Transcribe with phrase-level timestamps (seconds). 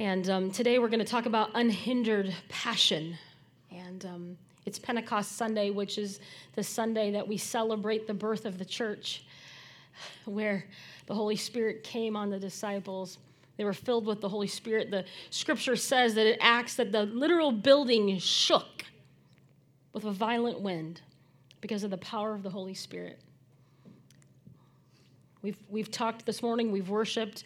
[0.00, 3.18] And um, today we're going to talk about unhindered passion.
[3.70, 6.20] And um, it's Pentecost Sunday, which is
[6.54, 9.24] the Sunday that we celebrate the birth of the church,
[10.24, 10.64] where
[11.04, 13.18] the Holy Spirit came on the disciples.
[13.58, 14.90] They were filled with the Holy Spirit.
[14.90, 18.86] The scripture says that it acts that the literal building shook
[19.92, 21.02] with a violent wind
[21.60, 23.20] because of the power of the Holy Spirit.
[25.42, 27.44] We've, we've talked this morning, we've worshiped,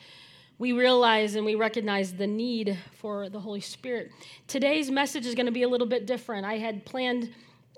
[0.58, 4.12] we realize and we recognize the need for the Holy Spirit.
[4.46, 6.46] Today's message is going to be a little bit different.
[6.46, 7.32] I had planned,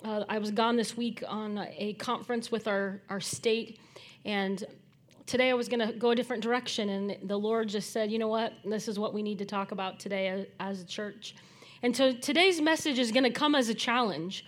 [0.04, 3.78] uh, I was gone this week on a conference with our, our state,
[4.24, 4.62] and
[5.24, 6.90] today I was going to go a different direction.
[6.90, 8.52] And the Lord just said, you know what?
[8.64, 11.34] This is what we need to talk about today as a church.
[11.82, 14.44] And so today's message is going to come as a challenge.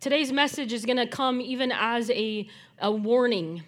[0.00, 2.48] Today's message is going to come even as a,
[2.80, 3.62] a warning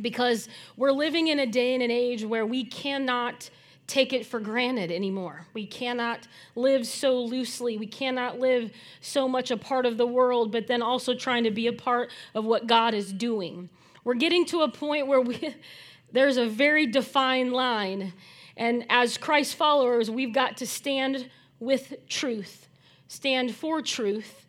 [0.00, 3.50] because we're living in a day and an age where we cannot
[3.86, 5.46] take it for granted anymore.
[5.52, 7.76] We cannot live so loosely.
[7.76, 11.50] We cannot live so much a part of the world, but then also trying to
[11.50, 13.68] be a part of what God is doing.
[14.04, 15.56] We're getting to a point where we,
[16.12, 18.12] there's a very defined line.
[18.56, 22.68] And as Christ followers, we've got to stand with truth,
[23.08, 24.46] stand for truth,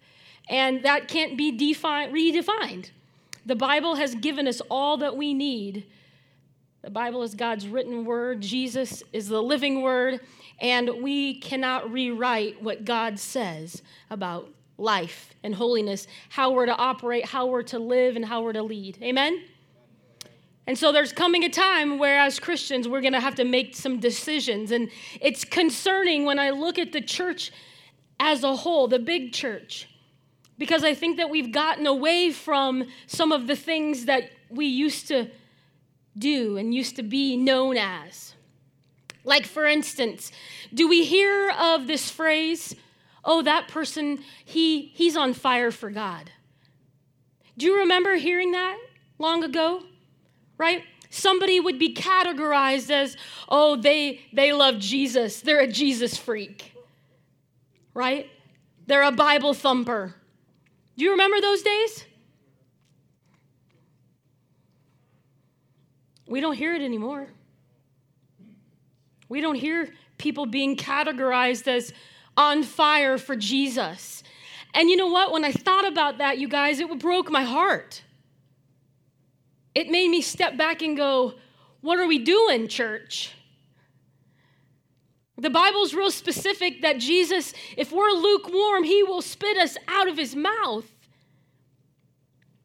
[0.48, 2.92] and that can't be defined, redefined.
[3.46, 5.86] The Bible has given us all that we need.
[6.84, 10.20] The Bible is God's written word, Jesus is the living word,
[10.60, 17.26] and we cannot rewrite what God says about life and holiness, how we're to operate,
[17.26, 18.98] how we're to live, and how we're to lead.
[19.04, 19.44] Amen?
[20.66, 23.76] And so there's coming a time where, as Christians, we're going to have to make
[23.76, 24.72] some decisions.
[24.72, 27.52] And it's concerning when I look at the church
[28.20, 29.88] as a whole, the big church
[30.62, 35.08] because I think that we've gotten away from some of the things that we used
[35.08, 35.28] to
[36.16, 38.36] do and used to be known as.
[39.24, 40.32] Like, for instance,
[40.72, 42.76] do we hear of this phrase,
[43.26, 46.30] oh, that person, he, he's on fire for God?
[47.58, 48.78] Do you remember hearing that
[49.18, 49.82] long ago?
[50.60, 50.84] Right?
[51.10, 53.18] Somebody would be categorized as,
[53.50, 55.42] oh, they, they love Jesus.
[55.42, 56.76] They're a Jesus freak.
[57.96, 58.30] Right?
[58.86, 60.18] They're a Bible thumper.
[60.98, 62.06] Do you remember those days?
[66.28, 67.28] We don't hear it anymore.
[69.28, 71.94] We don't hear people being categorized as
[72.38, 74.24] on fire for Jesus.
[74.74, 75.32] And you know what?
[75.32, 78.04] When I thought about that, you guys, it broke my heart.
[79.76, 81.36] It made me step back and go,
[81.82, 83.34] What are we doing, church?
[85.42, 90.16] The Bible's real specific that Jesus, if we're lukewarm, he will spit us out of
[90.16, 90.86] his mouth.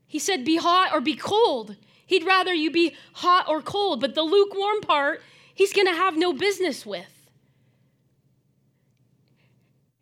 [0.06, 1.76] He said, Be hot or be cold.
[2.04, 5.22] He'd rather you be hot or cold, but the lukewarm part,
[5.54, 7.30] he's going to have no business with.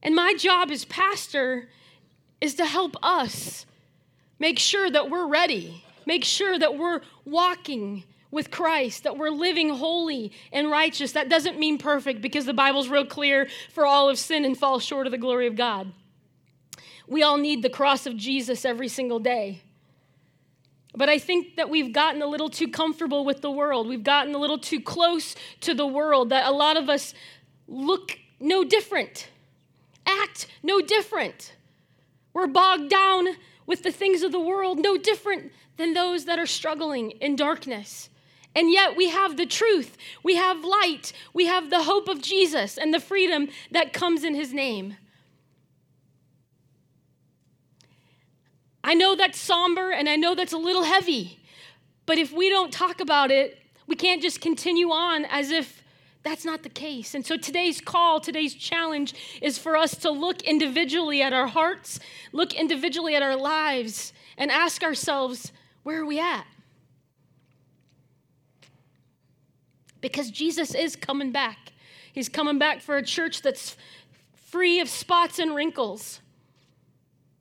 [0.03, 1.69] And my job as pastor
[2.41, 3.67] is to help us
[4.41, 8.03] make sure that we're ready, make sure that we're walking
[8.35, 11.13] with Christ, that we're living holy and righteous.
[11.13, 14.81] That doesn't mean perfect because the Bible's real clear for all of sin and fall
[14.81, 15.93] short of the glory of God.
[17.07, 19.63] We all need the cross of Jesus every single day.
[20.97, 23.89] But I think that we've gotten a little too comfortable with the world.
[23.89, 27.15] We've gotten a little too close to the world, that a lot of us
[27.67, 29.29] look no different,
[30.07, 31.55] act no different.
[32.33, 33.29] We're bogged down
[33.67, 38.09] with the things of the world, no different than those that are struggling in darkness.
[38.55, 42.79] And yet we have the truth, we have light, we have the hope of Jesus
[42.79, 44.97] and the freedom that comes in his name.
[48.85, 51.41] I know that's somber and I know that's a little heavy,
[52.07, 55.83] but if we don't talk about it, we can't just continue on as if
[56.23, 57.15] that's not the case.
[57.15, 61.99] And so today's call, today's challenge is for us to look individually at our hearts,
[62.33, 66.47] look individually at our lives, and ask ourselves, where are we at?
[70.05, 71.73] Because Jesus is coming back.
[72.13, 73.75] He's coming back for a church that's
[74.35, 76.21] free of spots and wrinkles.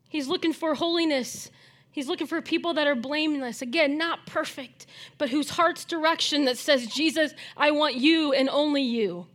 [0.08, 1.52] He's looking for holiness.
[1.92, 3.62] He's looking for people that are blameless.
[3.62, 4.86] Again, not perfect,
[5.18, 9.28] but whose heart's direction that says, Jesus, I want you and only you.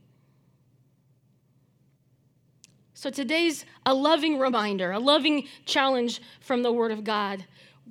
[2.94, 7.44] So today's a loving reminder, a loving challenge from the Word of God.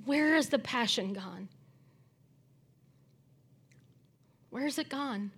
[0.04, 1.48] Where has the passion gone?
[4.50, 5.30] Where's it gone?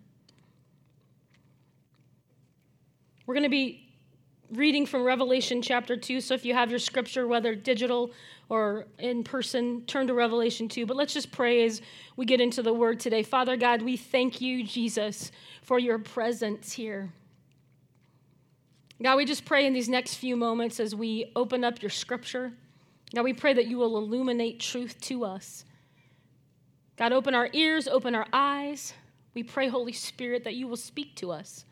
[3.27, 3.91] We're going to be
[4.53, 6.21] reading from Revelation chapter 2.
[6.21, 8.11] So if you have your scripture, whether digital
[8.49, 10.87] or in person, turn to Revelation 2.
[10.87, 11.81] But let's just pray as
[12.17, 13.23] we get into the word today.
[13.23, 15.31] Father God, we thank you, Jesus,
[15.63, 17.13] for your presence here.
[19.03, 22.53] God, we just pray in these next few moments as we open up your scripture.
[23.15, 25.65] God, we pray that you will illuminate truth to us.
[27.01, 28.93] God, open our ears, open our eyes.
[29.33, 31.65] We pray, Holy Spirit, that you will speak to us.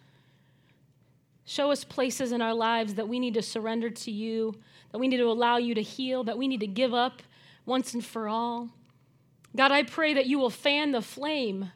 [1.44, 4.54] Show us places in our lives that we need to surrender to you,
[4.90, 7.22] that we need to allow you to heal, that we need to give up
[7.66, 8.70] once and for all.
[9.54, 11.72] God, I pray that you will fan the flame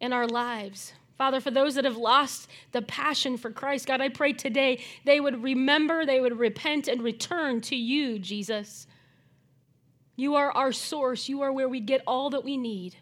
[0.00, 0.94] in our lives.
[1.18, 5.20] Father, for those that have lost the passion for Christ, God, I pray today they
[5.20, 8.86] would remember, they would repent and return to you, Jesus.
[10.16, 11.28] You are our source.
[11.28, 12.96] You are where we get all that we need.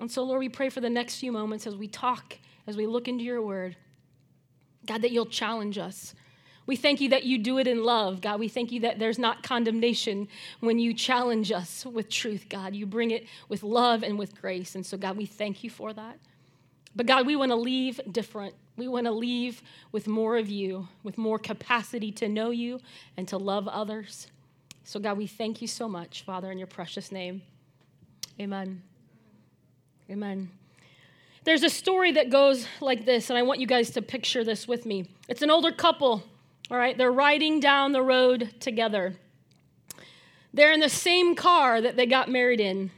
[0.00, 2.86] And so, Lord, we pray for the next few moments as we talk, as we
[2.86, 3.76] look into your word.
[4.86, 6.14] God, that you'll challenge us.
[6.66, 8.40] We thank you that you do it in love, God.
[8.40, 10.26] We thank you that there's not condemnation
[10.60, 12.74] when you challenge us with truth, God.
[12.74, 14.74] You bring it with love and with grace.
[14.74, 16.18] And so, God, we thank you for that.
[16.96, 18.54] But God, we want to leave different.
[18.76, 22.80] We want to leave with more of you, with more capacity to know you
[23.16, 24.26] and to love others.
[24.86, 27.42] So, God, we thank you so much, Father, in your precious name.
[28.40, 28.82] Amen.
[30.08, 30.48] Amen.
[31.44, 34.66] There's a story that goes like this, and I want you guys to picture this
[34.66, 35.08] with me.
[35.28, 36.22] It's an older couple,
[36.70, 36.96] all right?
[36.96, 39.16] They're riding down the road together.
[40.54, 42.92] They're in the same car that they got married in,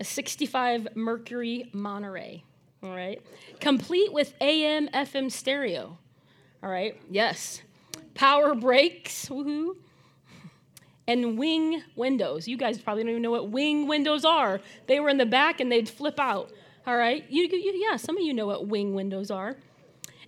[0.00, 2.42] a 65 Mercury Monterey
[2.84, 3.20] all right?
[3.60, 5.96] Complete with AM, FM stereo,
[6.62, 7.00] all right?
[7.10, 7.62] Yes.
[8.14, 9.76] Power brakes, woohoo.
[11.06, 12.48] And wing windows.
[12.48, 14.60] You guys probably don't even know what wing windows are.
[14.86, 16.50] They were in the back and they'd flip out,
[16.86, 17.24] all right?
[17.28, 19.56] You, you, yeah, some of you know what wing windows are.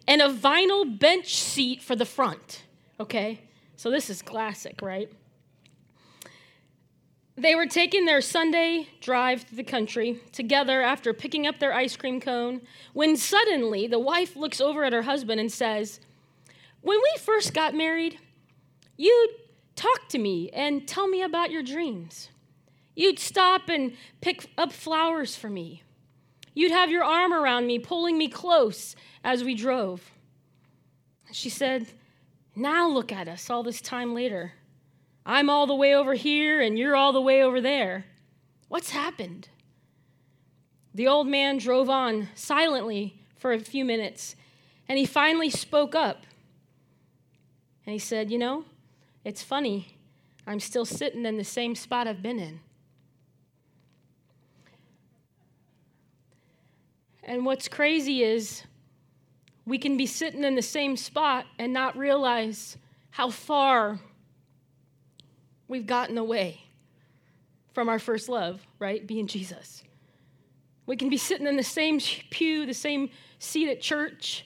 [0.06, 2.64] And a vinyl bench seat for the front,
[3.00, 3.40] okay?
[3.76, 5.10] So this is classic, right?
[7.38, 11.94] They were taking their Sunday drive through the country together after picking up their ice
[11.94, 12.62] cream cone
[12.94, 16.00] when suddenly the wife looks over at her husband and says,
[16.80, 18.18] When we first got married,
[18.96, 19.30] you'd
[19.76, 22.30] talk to me and tell me about your dreams.
[22.96, 25.82] You'd stop and pick up flowers for me.
[26.54, 30.10] You'd have your arm around me, pulling me close as we drove.
[31.30, 31.88] She said,
[32.54, 34.54] Now look at us all this time later.
[35.26, 38.06] I'm all the way over here and you're all the way over there.
[38.68, 39.48] What's happened?
[40.94, 44.34] The old man drove on silently for a few minutes
[44.88, 46.24] and he finally spoke up.
[47.84, 48.64] And he said, You know,
[49.26, 49.98] it's funny.
[50.46, 52.60] I'm still sitting in the same spot I've been in.
[57.24, 58.62] And what's crazy is
[59.66, 62.76] we can be sitting in the same spot and not realize
[63.10, 63.98] how far
[65.66, 66.60] we've gotten away
[67.74, 69.04] from our first love, right?
[69.04, 69.82] Being Jesus.
[70.86, 71.98] We can be sitting in the same
[72.30, 74.45] pew, the same seat at church,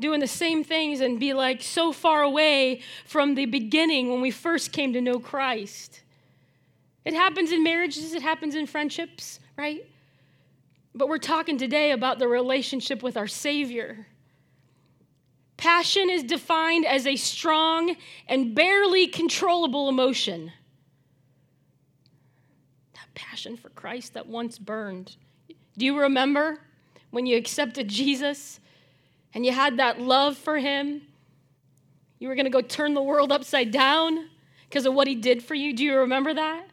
[0.00, 4.30] doing the same things, and be like so far away from the beginning when we
[4.30, 6.02] first came to know Christ.
[7.04, 9.84] It happens in marriages, it happens in friendships, right?
[10.94, 14.06] But we're talking today about the relationship with our Savior.
[15.56, 17.96] Passion is defined as a strong
[18.28, 20.52] and barely controllable emotion.
[22.94, 25.16] That passion for Christ that once burned.
[25.76, 26.60] Do you remember
[27.10, 28.60] when you accepted Jesus
[29.34, 31.02] and you had that love for him?
[32.18, 34.28] You were going to go turn the world upside down
[34.68, 35.72] because of what he did for you.
[35.72, 36.66] Do you remember that?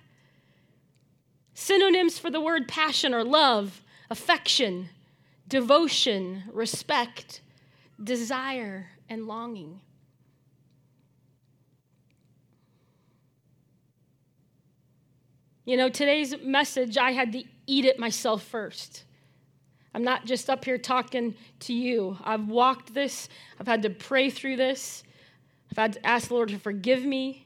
[1.53, 4.89] Synonyms for the word passion are love, affection,
[5.47, 7.41] devotion, respect
[8.03, 9.79] desire, and longing.
[15.63, 19.03] You know, today's message, I had to eat it myself first.
[19.95, 22.17] I'm not just up here talking to you.
[22.21, 25.03] I've walked this, I've had to pray through this,
[25.71, 27.45] I've had to ask the Lord to forgive me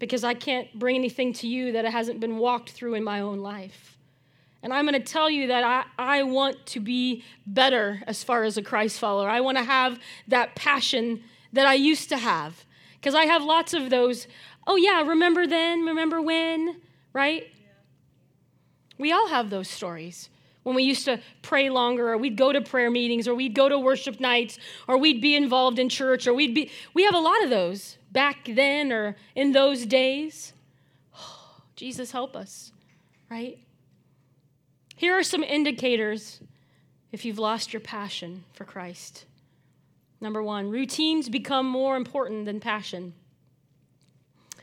[0.00, 3.38] because I can't bring anything to you that hasn't been walked through in my own
[3.38, 3.96] life.
[4.64, 8.42] And I'm going to tell you that I, I want to be better as far
[8.42, 9.30] as a Christ follower.
[9.30, 11.22] I want to have that passion
[11.52, 12.64] that I used to have.
[12.96, 14.26] Because I have lots of those,
[14.66, 16.80] oh, yeah, remember then, remember when,
[17.12, 17.46] right?
[17.54, 17.68] Yeah.
[18.98, 20.28] We all have those stories
[20.66, 23.68] when we used to pray longer, or we'd go to prayer meetings, or we'd go
[23.68, 24.58] to worship nights,
[24.88, 27.98] or we'd be involved in church, or we'd be, we have a lot of those
[28.10, 30.54] back then or in those days.
[31.16, 32.72] Oh, Jesus, help us,
[33.30, 33.60] right?
[34.96, 36.40] Here are some indicators
[37.12, 39.24] if you've lost your passion for Christ.
[40.20, 43.14] Number one, routines become more important than passion.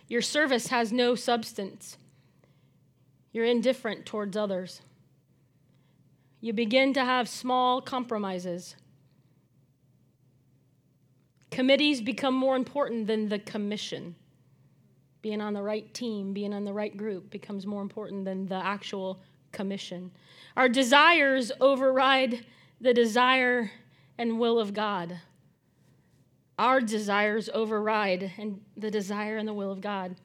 [0.09, 1.95] Your service has no substance.
[3.31, 4.81] You're indifferent towards others.
[6.43, 8.75] You begin to have small compromises.
[11.49, 14.15] Committees become more important than the commission.
[15.21, 18.57] Being on the right team, being on the right group becomes more important than the
[18.57, 19.21] actual
[19.53, 20.11] commission.
[20.57, 22.45] Our desires override
[22.81, 23.71] the desire
[24.17, 25.21] and will of God.
[26.59, 30.17] Our desires override and the desire and the will of God.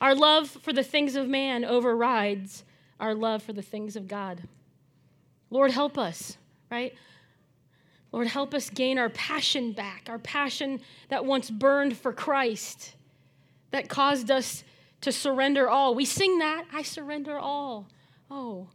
[0.00, 2.64] Our love for the things of man overrides
[2.98, 4.48] our love for the things of God.
[5.50, 6.36] Lord, help us,
[6.70, 6.94] right?
[8.12, 12.94] Lord, help us gain our passion back, our passion that once burned for Christ,
[13.70, 14.64] that caused us
[15.02, 15.94] to surrender all.
[15.94, 17.88] We sing that, I surrender all.
[18.30, 18.68] Oh,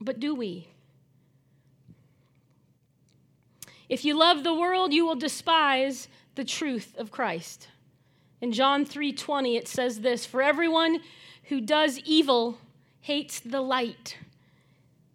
[0.00, 0.68] but do we?
[3.88, 7.68] If you love the world, you will despise the truth of Christ.
[8.40, 11.02] In John 3:20 it says this, "For everyone
[11.44, 12.58] who does evil
[13.00, 14.18] hates the light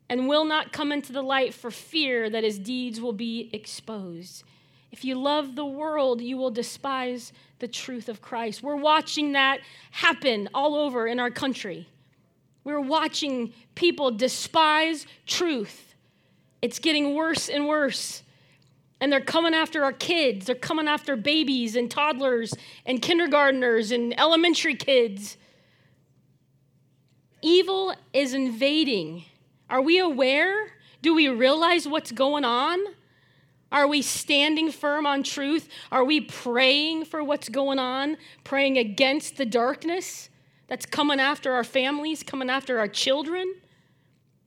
[0.10, 4.44] and will not come into the light for fear that his deeds will be exposed."
[4.92, 8.62] If you love the world, you will despise the truth of Christ.
[8.62, 11.88] We're watching that happen all over in our country.
[12.64, 15.96] We're watching people despise truth.
[16.62, 18.22] It's getting worse and worse.
[19.02, 20.46] And they're coming after our kids.
[20.46, 22.54] They're coming after babies and toddlers
[22.86, 25.38] and kindergarteners and elementary kids.
[27.42, 29.26] Evil is invading.
[29.70, 30.72] Are we aware?
[31.02, 32.80] Do we realize what's going on?
[33.72, 35.68] Are we standing firm on truth?
[35.92, 38.18] Are we praying for what's going on?
[38.44, 40.30] Praying against the darkness?
[40.74, 43.54] that's coming after our families, coming after our children.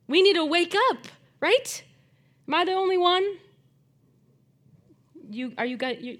[0.09, 1.07] We need to wake up,
[1.39, 1.83] right?
[2.47, 3.25] Am I the only one?
[5.29, 6.19] You are you got you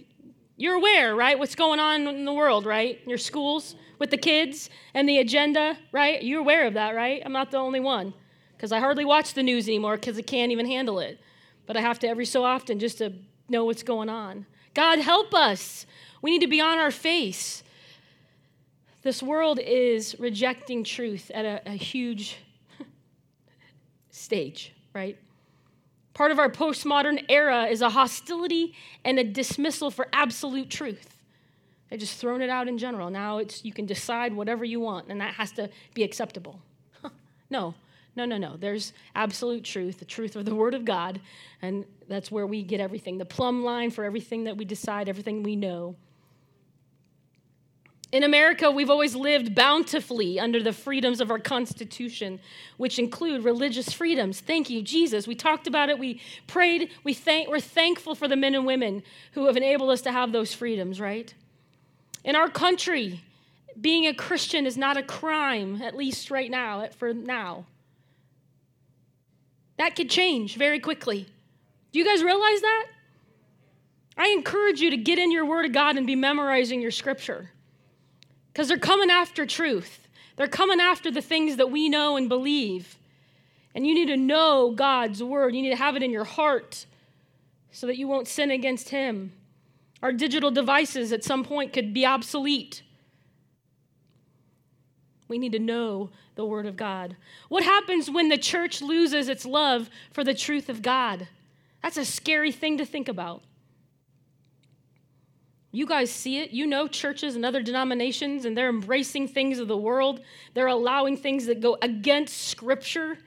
[0.55, 1.37] you're aware, right?
[1.37, 2.99] What's going on in the world, right?
[3.05, 6.23] Your schools with the kids and the agenda, right?
[6.23, 7.21] You're aware of that, right?
[7.25, 8.13] I'm not the only one
[8.57, 11.19] because I hardly watch the news anymore because I can't even handle it.
[11.67, 13.13] But I have to every so often just to
[13.47, 14.47] know what's going on.
[14.73, 15.85] God, help us.
[16.21, 17.63] We need to be on our face.
[19.03, 22.37] This world is rejecting truth at a, a huge
[24.09, 25.17] stage, right?
[26.13, 28.73] Part of our postmodern era is a hostility
[29.05, 31.15] and a dismissal for absolute truth.
[31.89, 33.11] They've just thrown it out in general.
[33.11, 36.59] Now it's you can decide whatever you want, and that has to be acceptable.
[37.49, 37.75] no,
[38.17, 38.57] no, no, no.
[38.57, 41.21] There's absolute truth, the truth of the Word of God,
[41.61, 43.19] and that's where we get everything.
[43.19, 45.95] The plumb line for everything that we decide, everything we know.
[48.11, 52.39] In America, we've always lived bountifully under the freedoms of our Constitution,
[52.77, 54.39] which include religious freedoms.
[54.39, 55.27] Thank you, Jesus.
[55.27, 59.03] We talked about it, we prayed, we thank, we're thankful for the men and women
[59.33, 61.31] who have enabled us to have those freedoms, right?
[62.23, 63.21] In our country,
[63.79, 67.65] being a Christian is not a crime, at least right now, for now.
[69.77, 71.27] That could change very quickly.
[71.91, 72.87] Do you guys realize that?
[74.17, 77.51] I encourage you to get in your Word of God and be memorizing your scripture
[78.51, 80.07] because they're coming after truth.
[80.35, 82.97] They're coming after the things that we know and believe.
[83.75, 85.53] And you need to know God's word.
[85.53, 86.87] You need to have it in your heart
[87.71, 89.33] so that you won't sin against Him.
[90.01, 92.81] Our digital devices at some point could be obsolete.
[95.27, 97.15] We need to know the Word of God.
[97.49, 101.27] What happens when the church loses its love for the truth of God?
[101.83, 103.43] That's a scary thing to think about.
[105.71, 106.51] You guys see it.
[106.51, 110.21] You know churches and other denominations, and they're embracing things of the world.
[110.53, 113.17] They're allowing things that go against Scripture,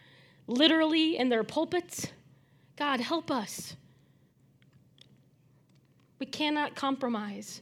[0.46, 2.08] literally, in their pulpits.
[2.76, 3.76] God, help us.
[6.18, 7.60] We cannot compromise.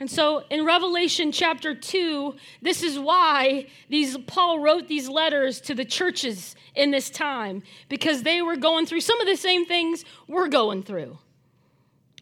[0.00, 5.74] And so in Revelation chapter 2, this is why these Paul wrote these letters to
[5.74, 10.04] the churches in this time because they were going through some of the same things
[10.26, 11.18] we're going through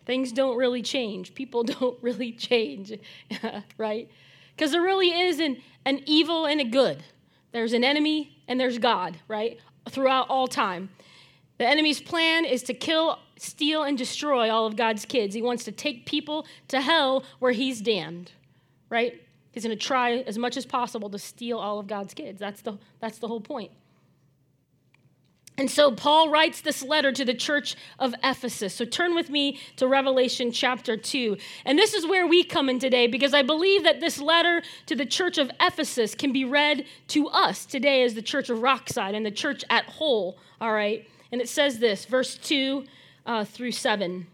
[0.09, 1.35] things don't really change.
[1.35, 2.93] People don't really change,
[3.79, 4.11] right?
[4.57, 7.05] Because there really is an, an evil and a good.
[7.53, 9.61] There's an enemy and there's God, right?
[9.89, 10.89] Throughout all time.
[11.59, 15.35] The enemy's plan is to kill, steal, and destroy all of God's kids.
[15.35, 18.33] He wants to take people to hell where he's damned,
[18.89, 19.21] right?
[19.51, 22.39] He's going to try as much as possible to steal all of God's kids.
[22.39, 23.73] That's the, that's the whole point.
[25.59, 28.73] And so Paul writes this letter to the church of Ephesus.
[28.73, 31.37] So turn with me to Revelation chapter 2.
[31.65, 34.95] And this is where we come in today because I believe that this letter to
[34.95, 39.17] the church of Ephesus can be read to us today as the church of Rockside
[39.17, 40.39] and the church at whole.
[40.61, 41.09] All right.
[41.31, 42.85] And it says this, verse 2
[43.27, 44.27] uh, through 7.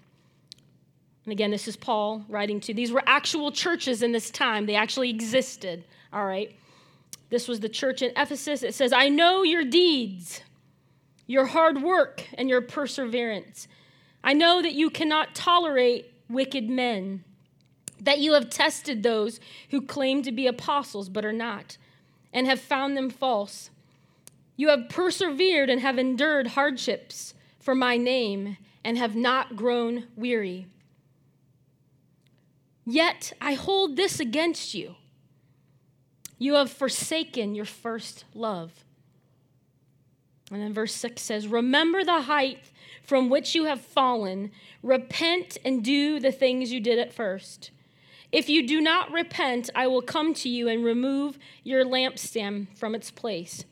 [1.25, 2.75] And again, this is Paul writing to.
[2.75, 5.85] These were actual churches in this time, they actually existed.
[6.13, 6.55] All right.
[7.31, 8.63] This was the church in Ephesus.
[8.63, 10.43] It says, I know your deeds
[11.27, 13.69] your hard work and your perseverance.
[14.23, 17.25] I know that you cannot tolerate wicked men,
[18.01, 21.77] that you have tested those who claim to be apostles but are not,
[22.33, 23.71] and have found them false.
[24.57, 30.67] You have persevered and have endured hardships for my name and have not grown weary.
[32.85, 34.97] Yet I hold this against you.
[36.39, 38.85] You have forsaken your first love.
[40.51, 42.59] And then verse 6 says, Remember the height
[43.03, 44.51] from which you have fallen,
[44.83, 47.71] repent and do the things you did at first.
[48.31, 52.95] If you do not repent, I will come to you and remove your lampstand from
[52.95, 53.65] its place.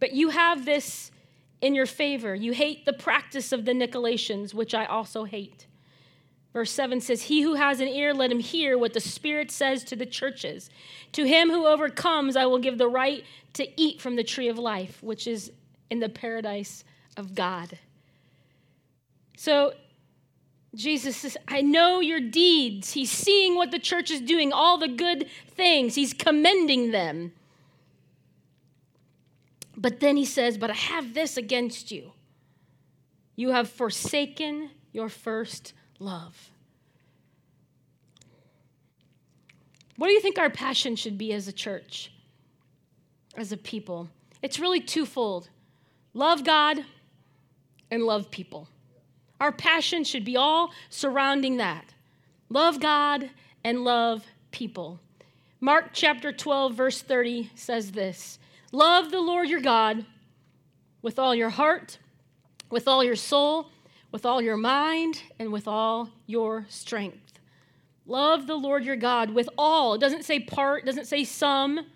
[0.00, 1.10] But you have this
[1.60, 2.34] in your favor.
[2.34, 5.66] You hate the practice of the Nicolaitans, which I also hate.
[6.52, 9.84] Verse 7 says, He who has an ear, let him hear what the Spirit says
[9.84, 10.70] to the churches.
[11.12, 14.58] To him who overcomes, I will give the right to eat from the tree of
[14.58, 15.52] life, which is
[15.90, 16.82] in the paradise
[17.16, 17.78] of God.
[19.36, 19.74] So,
[20.74, 22.92] Jesus says, I know your deeds.
[22.92, 25.96] He's seeing what the church is doing, all the good things.
[25.96, 27.32] He's commending them.
[29.80, 32.12] But then he says, But I have this against you.
[33.34, 36.50] You have forsaken your first love.
[39.96, 42.12] What do you think our passion should be as a church,
[43.36, 44.08] as a people?
[44.42, 45.48] It's really twofold
[46.12, 46.84] love God
[47.90, 48.68] and love people.
[49.40, 51.94] Our passion should be all surrounding that
[52.50, 53.30] love God
[53.64, 55.00] and love people.
[55.60, 58.39] Mark chapter 12, verse 30 says this
[58.72, 60.06] Love the Lord your God
[61.02, 61.98] with all your heart,
[62.70, 63.70] with all your soul,
[64.12, 67.40] with all your mind and with all your strength.
[68.06, 69.94] Love the Lord your God with all.
[69.94, 71.86] It doesn't say part, doesn't say some, it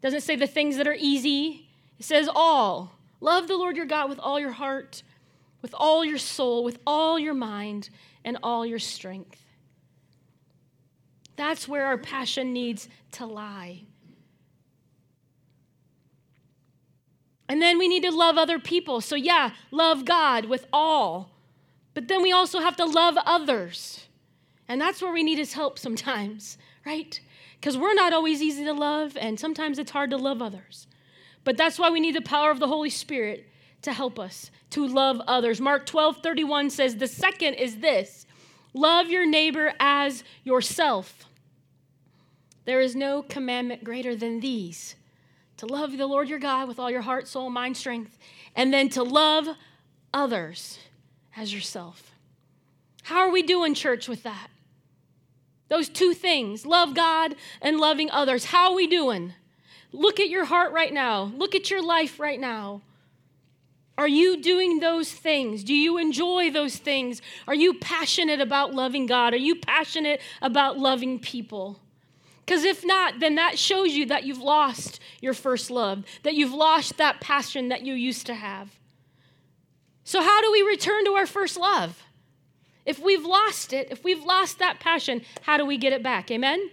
[0.00, 1.68] doesn't say the things that are easy.
[1.98, 2.92] It says all.
[3.20, 5.02] Love the Lord your God with all your heart,
[5.60, 7.90] with all your soul, with all your mind,
[8.24, 9.42] and all your strength.
[11.36, 13.82] That's where our passion needs to lie.
[17.50, 19.02] And then we need to love other people.
[19.02, 21.30] So, yeah, love God with all
[21.94, 24.06] but then we also have to love others.
[24.68, 27.20] And that's where we need his help sometimes, right?
[27.60, 30.86] Because we're not always easy to love, and sometimes it's hard to love others.
[31.44, 33.46] But that's why we need the power of the Holy Spirit
[33.82, 35.60] to help us to love others.
[35.60, 38.26] Mark 12 31 says, The second is this
[38.72, 41.26] love your neighbor as yourself.
[42.66, 44.94] There is no commandment greater than these
[45.60, 48.16] to love the Lord your God with all your heart, soul, mind, strength,
[48.56, 49.46] and then to love
[50.12, 50.78] others
[51.36, 52.12] as yourself.
[53.02, 54.48] How are we doing, church, with that?
[55.68, 58.46] Those two things, love God and loving others.
[58.46, 59.34] How are we doing?
[59.92, 61.24] Look at your heart right now.
[61.36, 62.80] Look at your life right now.
[63.98, 65.62] Are you doing those things?
[65.62, 67.20] Do you enjoy those things?
[67.46, 69.34] Are you passionate about loving God?
[69.34, 71.78] Are you passionate about loving people?
[72.50, 76.52] Because if not, then that shows you that you've lost your first love, that you've
[76.52, 78.74] lost that passion that you used to have.
[80.02, 82.02] So, how do we return to our first love?
[82.84, 86.28] If we've lost it, if we've lost that passion, how do we get it back?
[86.32, 86.70] Amen?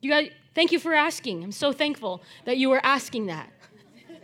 [0.00, 1.44] You guys, thank you for asking.
[1.44, 3.48] I'm so thankful that you were asking that.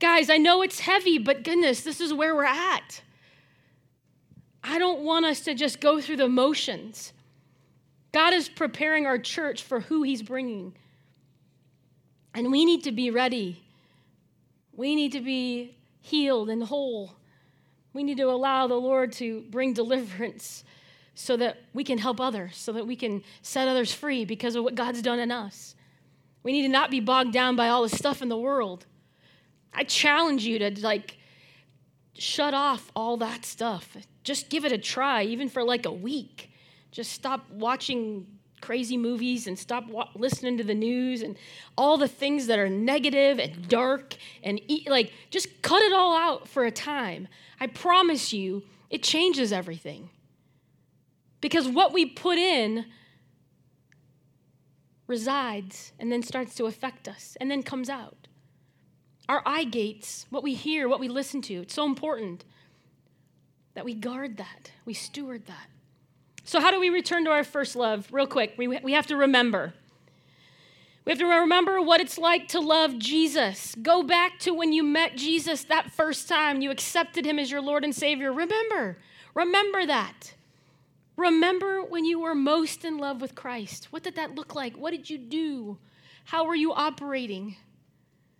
[0.00, 3.00] guys, I know it's heavy, but goodness, this is where we're at.
[4.64, 7.12] I don't want us to just go through the motions.
[8.12, 10.74] God is preparing our church for who He's bringing.
[12.34, 13.62] And we need to be ready.
[14.72, 17.14] We need to be healed and whole.
[17.92, 20.64] We need to allow the Lord to bring deliverance
[21.14, 24.64] so that we can help others, so that we can set others free because of
[24.64, 25.74] what God's done in us.
[26.42, 28.86] We need to not be bogged down by all the stuff in the world.
[29.74, 31.18] I challenge you to like
[32.14, 33.96] shut off all that stuff.
[34.24, 36.49] Just give it a try, even for like a week.
[36.90, 38.26] Just stop watching
[38.60, 41.36] crazy movies and stop wa- listening to the news and
[41.76, 46.14] all the things that are negative and dark and e- like just cut it all
[46.16, 47.28] out for a time.
[47.58, 50.10] I promise you, it changes everything.
[51.40, 52.86] Because what we put in
[55.06, 58.28] resides and then starts to affect us and then comes out.
[59.28, 62.44] Our eye gates, what we hear, what we listen to, it's so important
[63.74, 65.68] that we guard that, we steward that.
[66.44, 68.08] So, how do we return to our first love?
[68.10, 69.74] Real quick, we, we have to remember.
[71.04, 73.74] We have to remember what it's like to love Jesus.
[73.82, 77.62] Go back to when you met Jesus that first time, you accepted him as your
[77.62, 78.32] Lord and Savior.
[78.32, 78.98] Remember,
[79.34, 80.34] remember that.
[81.16, 83.88] Remember when you were most in love with Christ.
[83.90, 84.76] What did that look like?
[84.76, 85.78] What did you do?
[86.24, 87.56] How were you operating?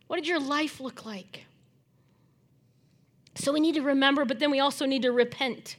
[0.06, 1.46] What did your life look like?
[3.34, 5.76] So we need to remember, but then we also need to repent.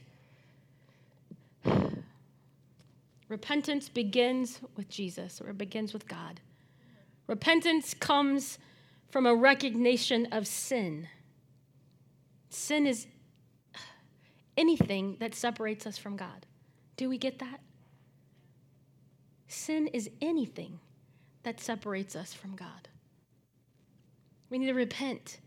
[3.32, 6.38] Repentance begins with Jesus, or it begins with God.
[7.26, 8.58] Repentance comes
[9.08, 11.08] from a recognition of sin.
[12.50, 13.06] Sin is
[14.58, 16.44] anything that separates us from God.
[16.98, 17.60] Do we get that?
[19.48, 20.78] Sin is anything
[21.42, 22.86] that separates us from God.
[24.50, 25.38] We need to repent.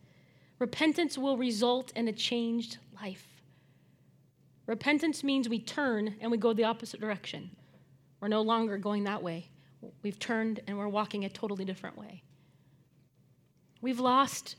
[0.58, 3.28] Repentance will result in a changed life.
[4.65, 7.52] Repentance means we turn and we go the opposite direction.
[8.19, 9.49] We're no longer going that way.
[10.01, 12.23] We've turned and we're walking a totally different way.
[13.82, 14.56] We've lost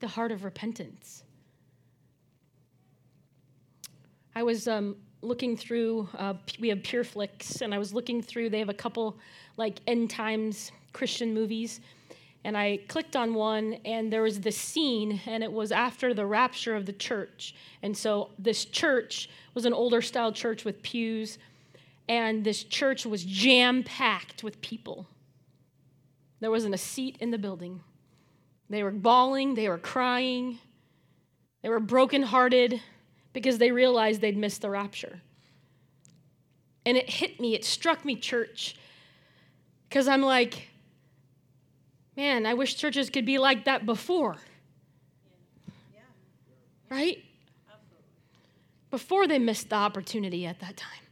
[0.00, 1.24] the heart of repentance.
[4.34, 8.58] I was um, looking through, uh, we have PureFlix, and I was looking through, they
[8.58, 9.18] have a couple
[9.56, 11.80] like end times Christian movies.
[12.44, 16.24] And I clicked on one, and there was this scene, and it was after the
[16.24, 17.54] rapture of the church.
[17.82, 21.36] And so this church was an older style church with pews,
[22.10, 25.06] and this church was jam packed with people.
[26.40, 27.82] There wasn't a seat in the building.
[28.68, 30.58] They were bawling, they were crying,
[31.62, 32.80] they were brokenhearted
[33.32, 35.20] because they realized they'd missed the rapture.
[36.84, 38.74] And it hit me, it struck me, church,
[39.88, 40.68] because I'm like,
[42.16, 44.36] man, I wish churches could be like that before.
[46.90, 47.22] Right?
[48.90, 51.09] Before they missed the opportunity at that time.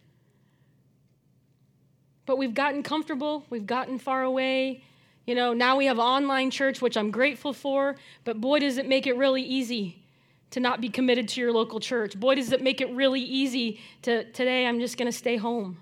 [2.29, 4.85] But we've gotten comfortable, we've gotten far away.
[5.25, 8.87] You know, now we have online church, which I'm grateful for, but boy, does it
[8.87, 10.03] make it really easy
[10.51, 12.21] to not be committed to your local church.
[12.21, 15.79] Boy, does it make it really easy to today, I'm just going to stay home.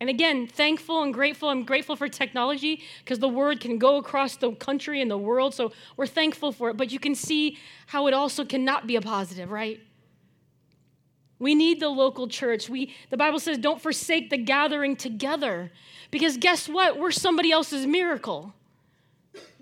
[0.00, 1.48] And again, thankful and grateful.
[1.48, 5.54] I'm grateful for technology because the word can go across the country and the world.
[5.54, 6.76] So we're thankful for it.
[6.76, 9.80] But you can see how it also cannot be a positive, right?
[11.40, 12.68] We need the local church.
[12.68, 15.72] We, the Bible says, don't forsake the gathering together.
[16.12, 16.98] Because guess what?
[16.98, 18.52] We're somebody else's miracle.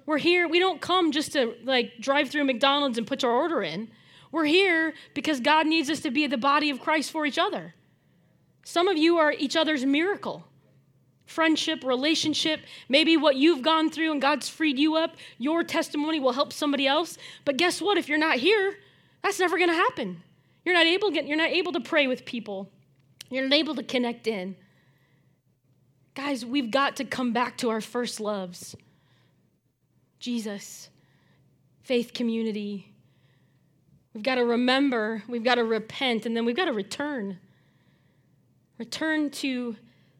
[0.04, 3.62] We're here, we don't come just to like drive through McDonald's and put our order
[3.62, 3.88] in.
[4.32, 7.74] We're here because God needs us to be the body of Christ for each other.
[8.64, 10.44] Some of you are each other's miracle.
[11.26, 16.32] Friendship, relationship, maybe what you've gone through and God's freed you up, your testimony will
[16.32, 17.18] help somebody else.
[17.44, 17.98] But guess what?
[17.98, 18.78] If you're not here,
[19.22, 20.22] that's never going to happen.
[20.68, 22.68] You're not able to get, you're not able to pray with people.
[23.30, 24.54] You're not able to connect in.
[26.14, 28.76] Guys, we've got to come back to our first loves.
[30.18, 30.90] Jesus,
[31.80, 32.92] faith community.
[34.12, 37.38] We've got to remember, we've got to repent, and then we've got to return.
[38.76, 39.74] Return to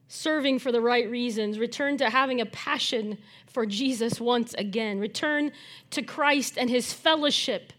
[0.08, 1.58] serving for the right reasons.
[1.58, 4.98] Return to having a passion for Jesus once again.
[4.98, 5.52] Return
[5.90, 7.74] to Christ and his fellowship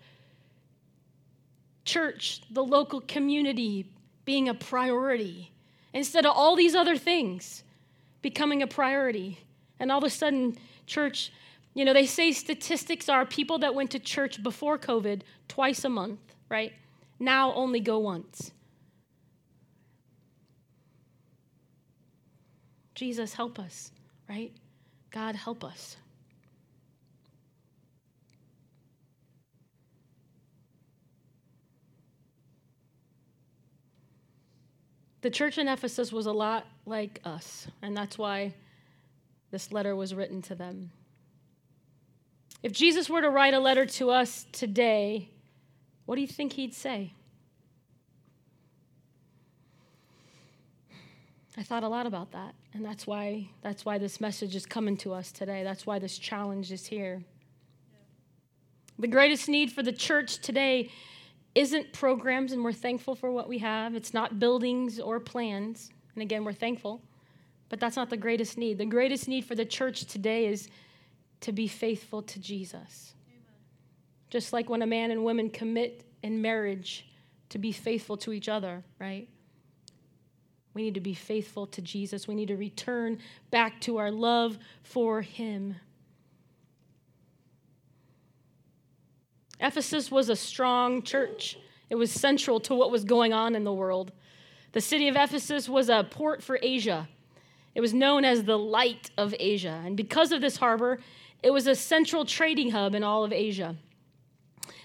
[1.89, 3.89] church, the local community
[4.23, 5.52] being a priority
[5.93, 7.63] instead of all these other things
[8.21, 9.39] becoming a priority.
[9.80, 11.32] And all of a sudden, church,
[11.73, 15.89] you know, they say statistics are people that went to church before COVID twice a
[15.89, 16.73] month, right?
[17.19, 18.52] Now only go once.
[22.93, 23.91] Jesus, help us,
[24.28, 24.52] right?
[25.10, 25.95] God, help us.
[35.21, 38.53] The church in Ephesus was a lot like us, and that's why
[39.51, 40.91] this letter was written to them.
[42.63, 45.29] If Jesus were to write a letter to us today,
[46.05, 47.13] what do you think he'd say?
[51.58, 54.95] I thought a lot about that, and that's why that's why this message is coming
[54.97, 55.63] to us today.
[55.63, 57.21] That's why this challenge is here.
[58.97, 60.91] The greatest need for the church today
[61.56, 63.96] isn't programs, and we're thankful for what we have.
[63.96, 65.90] It's not buildings or plans.
[66.14, 67.02] And again, we're thankful.
[67.70, 68.78] But that's not the greatest need.
[68.78, 70.70] The greatest need for the church today is
[71.42, 73.14] to be faithful to Jesus.
[73.28, 73.44] Amen.
[74.30, 77.06] Just like when a man and woman commit in marriage
[77.50, 79.28] to be faithful to each other, right?
[80.74, 82.28] We need to be faithful to Jesus.
[82.28, 83.20] We need to return
[83.52, 85.76] back to our love for Him.
[89.60, 91.58] Ephesus was a strong church,
[91.89, 94.12] it was central to what was going on in the world.
[94.72, 97.08] The city of Ephesus was a port for Asia.
[97.74, 99.82] It was known as the Light of Asia.
[99.84, 101.00] And because of this harbor,
[101.41, 103.76] it was a central trading hub in all of Asia.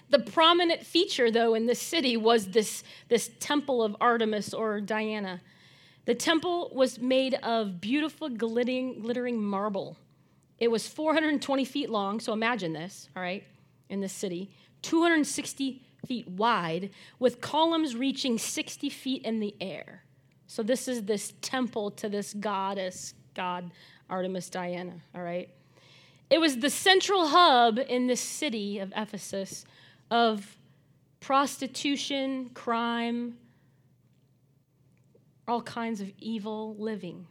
[0.09, 5.41] The prominent feature, though, in this city was this, this temple of Artemis or Diana.
[6.05, 9.97] The temple was made of beautiful glittering, glittering marble.
[10.59, 13.43] It was 420 feet long, so imagine this, all right,
[13.89, 14.51] in this city.
[14.81, 20.03] 260 feet wide, with columns reaching 60 feet in the air.
[20.47, 23.71] So, this is this temple to this goddess, God
[24.09, 25.49] Artemis Diana, all right?
[26.29, 29.65] It was the central hub in the city of Ephesus
[30.11, 30.57] of
[31.19, 33.37] prostitution, crime,
[35.47, 37.27] all kinds of evil living.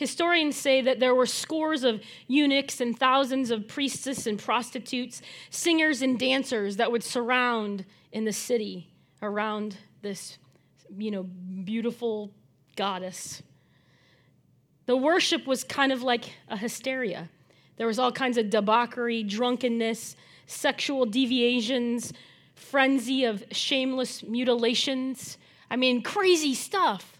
[0.00, 6.00] Historians say that there were scores of eunuchs and thousands of priestesses and prostitutes, singers
[6.00, 8.88] and dancers that would surround in the city
[9.20, 10.38] around this,
[10.96, 12.30] you know, beautiful
[12.76, 13.42] goddess.
[14.86, 17.28] The worship was kind of like a hysteria.
[17.76, 22.14] There was all kinds of debauchery, drunkenness, sexual deviations,
[22.54, 25.36] frenzy of shameless mutilations.
[25.70, 27.19] I mean, crazy stuff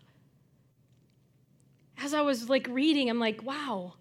[2.02, 3.94] as I was like reading, I'm like, wow,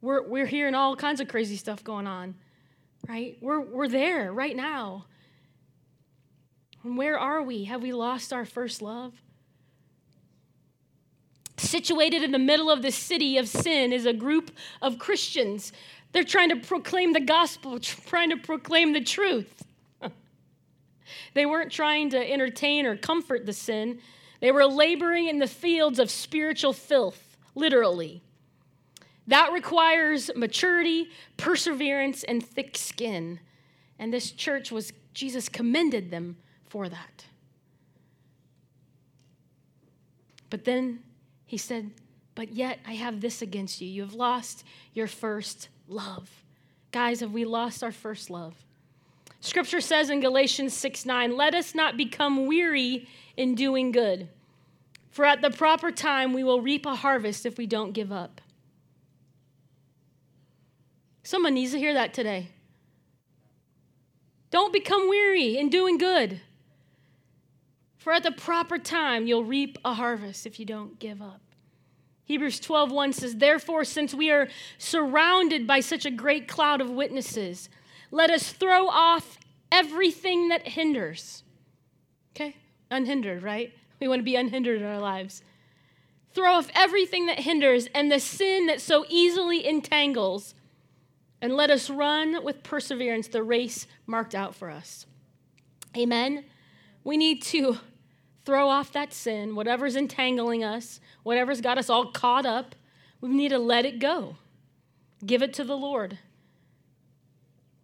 [0.00, 2.34] we're, we're hearing all kinds of crazy stuff going on,
[3.08, 3.36] right?
[3.40, 5.06] We're, we're there right now.
[6.84, 7.64] And where are we?
[7.64, 9.14] Have we lost our first love?
[11.56, 14.50] Situated in the middle of the city of sin is a group
[14.82, 15.72] of Christians.
[16.12, 19.64] They're trying to proclaim the gospel, trying to proclaim the truth.
[21.34, 23.98] they weren't trying to entertain or comfort the sin,
[24.40, 28.22] they were laboring in the fields of spiritual filth, literally.
[29.26, 33.40] That requires maturity, perseverance, and thick skin.
[33.98, 37.24] And this church was, Jesus commended them for that.
[40.50, 41.00] But then
[41.46, 41.90] he said,
[42.34, 43.88] But yet I have this against you.
[43.88, 46.30] You have lost your first love.
[46.92, 48.54] Guys, have we lost our first love?
[49.40, 54.28] Scripture says in Galatians 6 9, Let us not become weary in doing good.
[55.10, 58.40] For at the proper time, we will reap a harvest if we don't give up.
[61.22, 62.48] Someone needs to hear that today.
[64.50, 66.40] Don't become weary in doing good.
[67.96, 71.40] For at the proper time, you'll reap a harvest if you don't give up.
[72.24, 77.68] Hebrews 12:1 says, "Therefore, since we are surrounded by such a great cloud of witnesses,
[78.10, 79.38] let us throw off
[79.72, 81.44] everything that hinders."
[82.32, 82.56] Okay?
[82.90, 83.72] Unhindered, right?
[84.00, 85.42] We want to be unhindered in our lives.
[86.34, 90.54] Throw off everything that hinders and the sin that so easily entangles,
[91.40, 95.06] and let us run with perseverance the race marked out for us.
[95.96, 96.44] Amen.
[97.04, 97.78] We need to
[98.44, 102.74] throw off that sin, whatever's entangling us, whatever's got us all caught up.
[103.20, 104.36] We need to let it go,
[105.24, 106.18] give it to the Lord,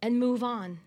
[0.02, 0.80] and move on.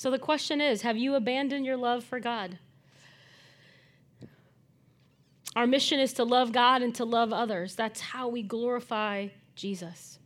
[0.00, 2.56] So the question is have you abandoned your love for God?
[5.54, 7.74] Our mission is to love God and to love others.
[7.74, 10.18] That's how we glorify Jesus.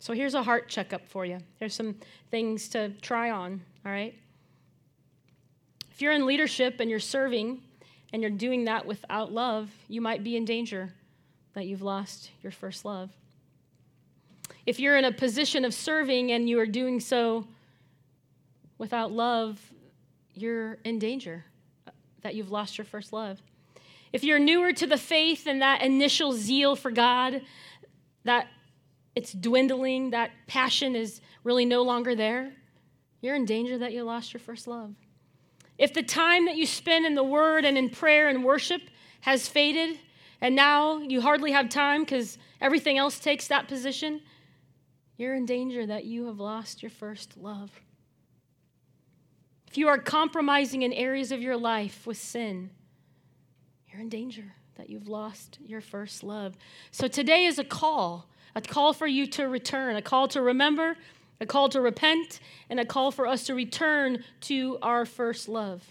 [0.00, 1.38] So here's a heart checkup for you.
[1.60, 1.94] Here's some
[2.32, 4.16] things to try on, all right?
[5.92, 7.62] If you're in leadership and you're serving
[8.12, 10.92] and you're doing that without love, you might be in danger
[11.52, 13.12] that you've lost your first love.
[14.66, 17.46] If you're in a position of serving and you are doing so
[18.78, 19.60] Without love,
[20.34, 21.44] you're in danger
[21.86, 21.90] uh,
[22.22, 23.40] that you've lost your first love.
[24.12, 27.42] If you're newer to the faith and that initial zeal for God,
[28.24, 28.48] that
[29.14, 32.52] it's dwindling, that passion is really no longer there,
[33.20, 34.94] you're in danger that you lost your first love.
[35.78, 38.82] If the time that you spend in the Word and in prayer and worship
[39.22, 39.98] has faded,
[40.40, 44.20] and now you hardly have time because everything else takes that position,
[45.16, 47.70] you're in danger that you have lost your first love.
[49.76, 52.70] If you are compromising in areas of your life with sin,
[53.92, 56.56] you're in danger that you've lost your first love.
[56.92, 60.96] So today is a call, a call for you to return, a call to remember,
[61.42, 65.84] a call to repent, and a call for us to return to our first love.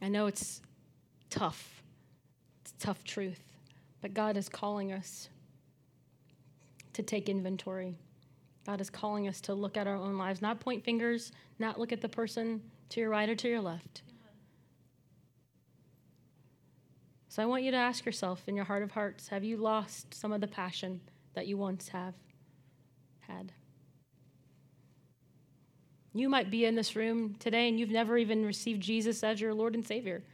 [0.00, 0.62] I know it's
[1.28, 1.82] tough,
[2.60, 3.42] it's tough truth,
[4.00, 5.28] but God is calling us
[6.92, 7.96] to take inventory.
[8.64, 11.92] God is calling us to look at our own lives, not point fingers, not look
[11.92, 14.02] at the person to your right or to your left.
[17.28, 20.14] So I want you to ask yourself in your heart of hearts have you lost
[20.14, 21.00] some of the passion
[21.38, 22.14] that you once have
[23.20, 23.52] had?
[26.12, 29.54] You might be in this room today and you've never even received Jesus as your
[29.54, 30.24] Lord and Savior.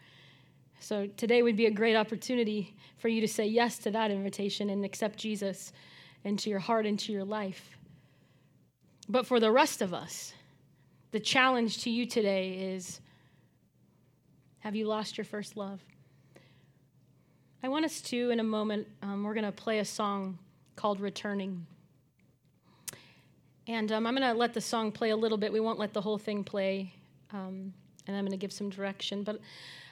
[0.80, 4.70] So today would be a great opportunity for you to say yes to that invitation
[4.70, 5.74] and accept Jesus
[6.24, 7.76] into your heart, and into your life.
[9.06, 10.32] But for the rest of us,
[11.10, 13.02] the challenge to you today is
[14.60, 15.82] have you lost your first love?
[17.62, 20.38] I want us to, in a moment, um, we're going to play a song
[20.76, 21.66] called Returning.
[23.66, 25.52] And um, I'm going to let the song play a little bit.
[25.52, 26.92] We won't let the whole thing play.
[27.32, 27.72] Um,
[28.06, 29.22] and I'm going to give some direction.
[29.22, 29.40] But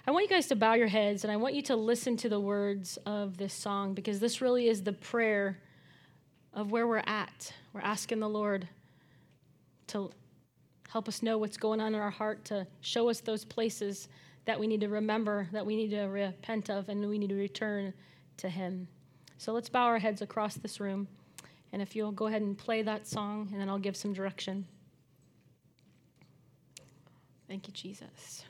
[0.07, 2.29] I want you guys to bow your heads and I want you to listen to
[2.29, 5.59] the words of this song because this really is the prayer
[6.53, 7.53] of where we're at.
[7.73, 8.69] We're asking the Lord
[9.89, 10.11] to
[10.89, 14.09] help us know what's going on in our heart, to show us those places
[14.45, 17.37] that we need to remember, that we need to repent of, and we need to
[17.37, 17.95] return
[18.39, 18.89] to Him.
[19.43, 21.09] So let's bow our heads across this room.
[21.73, 24.65] And if you'll go ahead and play that song, and then I'll give some direction.
[27.49, 28.45] Thank you, Jesus.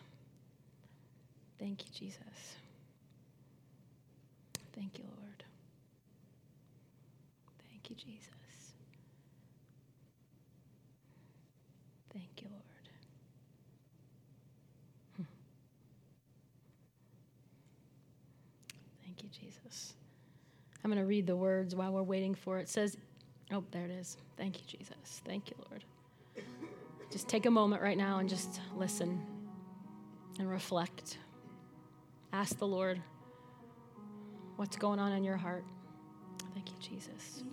[1.59, 2.57] Thank you, Jesus.
[4.75, 5.45] Thank you, Lord.
[7.71, 8.75] Thank you, Jesus.
[12.13, 12.89] Thank you, Lord.
[15.17, 15.23] Hmm.
[19.03, 19.95] Thank you, Jesus.
[20.85, 22.63] I'm going to read the words while we're waiting for it.
[22.63, 22.97] It says,
[23.53, 24.17] Oh, there it is.
[24.37, 25.23] Thank you, Jesus.
[25.25, 25.85] Thank you, Lord.
[27.11, 29.21] Just take a moment right now and just listen
[30.39, 31.19] and reflect.
[32.33, 33.01] Ask the Lord
[34.57, 35.65] what's going on in your heart.
[36.55, 37.45] Thank you, Jesus.